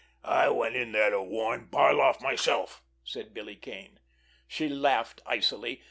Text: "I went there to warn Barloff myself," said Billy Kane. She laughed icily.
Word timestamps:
"I 0.25 0.49
went 0.49 0.73
there 0.93 1.11
to 1.11 1.21
warn 1.21 1.67
Barloff 1.69 2.21
myself," 2.23 2.81
said 3.03 3.35
Billy 3.35 3.55
Kane. 3.55 3.99
She 4.47 4.67
laughed 4.67 5.21
icily. 5.27 5.79